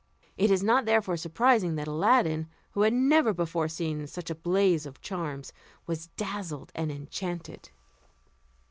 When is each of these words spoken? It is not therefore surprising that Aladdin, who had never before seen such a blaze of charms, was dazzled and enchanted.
It 0.35 0.49
is 0.49 0.63
not 0.63 0.85
therefore 0.85 1.15
surprising 1.15 1.75
that 1.75 1.87
Aladdin, 1.87 2.47
who 2.71 2.81
had 2.81 2.91
never 2.91 3.35
before 3.35 3.67
seen 3.67 4.07
such 4.07 4.31
a 4.31 4.33
blaze 4.33 4.87
of 4.87 4.99
charms, 4.99 5.53
was 5.85 6.07
dazzled 6.17 6.71
and 6.73 6.91
enchanted. 6.91 7.69